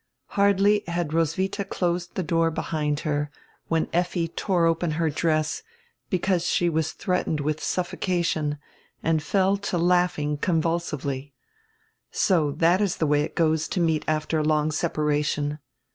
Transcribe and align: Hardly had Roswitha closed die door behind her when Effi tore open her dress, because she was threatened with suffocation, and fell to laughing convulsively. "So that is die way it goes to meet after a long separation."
Hardly 0.29 0.83
had 0.87 1.13
Roswitha 1.13 1.63
closed 1.63 2.15
die 2.15 2.23
door 2.23 2.49
behind 2.49 3.01
her 3.01 3.29
when 3.67 3.87
Effi 3.93 4.27
tore 4.29 4.65
open 4.65 4.93
her 4.97 5.11
dress, 5.11 5.61
because 6.09 6.47
she 6.47 6.69
was 6.69 6.93
threatened 6.93 7.39
with 7.39 7.61
suffocation, 7.63 8.57
and 9.03 9.21
fell 9.21 9.57
to 9.57 9.77
laughing 9.77 10.37
convulsively. 10.37 11.35
"So 12.09 12.51
that 12.53 12.81
is 12.81 12.97
die 12.97 13.05
way 13.05 13.21
it 13.21 13.35
goes 13.35 13.67
to 13.67 13.79
meet 13.79 14.03
after 14.07 14.39
a 14.39 14.43
long 14.43 14.71
separation." 14.71 15.59